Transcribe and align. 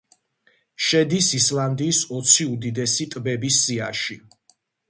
შედის 0.85 1.27
ისლანდიის 1.41 2.01
ოცი 2.21 2.49
უდიდესი 2.57 3.09
ტბების 3.15 3.63
სიაში. 3.67 4.19